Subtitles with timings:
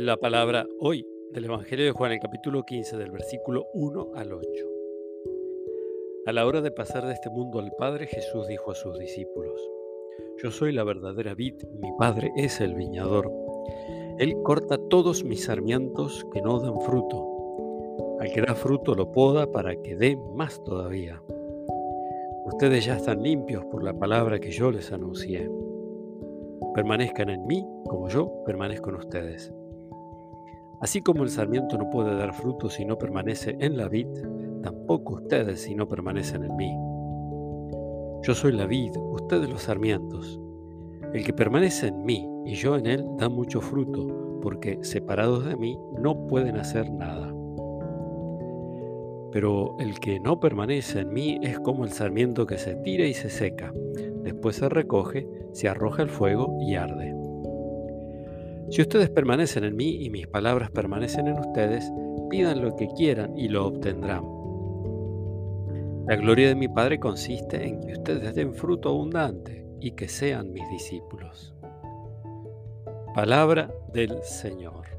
[0.00, 4.46] La palabra hoy del Evangelio de Juan, el capítulo 15, del versículo 1 al 8.
[6.24, 9.60] A la hora de pasar de este mundo al Padre, Jesús dijo a sus discípulos,
[10.40, 13.28] Yo soy la verdadera vid, mi Padre es el viñador.
[14.20, 18.18] Él corta todos mis sarmientos que no dan fruto.
[18.20, 21.20] Al que da fruto lo poda para que dé más todavía.
[22.44, 25.50] Ustedes ya están limpios por la palabra que yo les anuncié.
[26.72, 29.52] Permanezcan en mí como yo permanezco en ustedes.
[30.80, 34.06] Así como el sarmiento no puede dar fruto si no permanece en la vid,
[34.62, 36.72] tampoco ustedes si no permanecen en mí.
[38.22, 40.40] Yo soy la vid, ustedes los sarmientos.
[41.12, 44.06] El que permanece en mí y yo en él da mucho fruto,
[44.40, 47.34] porque separados de mí no pueden hacer nada.
[49.32, 53.14] Pero el que no permanece en mí es como el sarmiento que se tira y
[53.14, 53.72] se seca.
[54.22, 57.17] Después se recoge, se arroja al fuego y arde.
[58.70, 61.90] Si ustedes permanecen en mí y mis palabras permanecen en ustedes,
[62.28, 64.24] pidan lo que quieran y lo obtendrán.
[66.06, 70.52] La gloria de mi Padre consiste en que ustedes den fruto abundante y que sean
[70.52, 71.54] mis discípulos.
[73.14, 74.97] Palabra del Señor.